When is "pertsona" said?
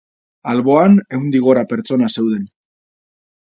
1.75-2.11